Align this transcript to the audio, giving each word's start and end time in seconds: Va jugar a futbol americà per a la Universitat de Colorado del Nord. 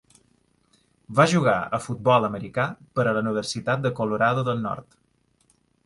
Va 1.19 1.25
jugar 1.33 1.53
a 1.79 1.81
futbol 1.85 2.27
americà 2.31 2.67
per 2.97 3.07
a 3.07 3.15
la 3.19 3.25
Universitat 3.27 3.87
de 3.87 3.95
Colorado 4.01 4.49
del 4.53 4.69
Nord. 4.69 5.03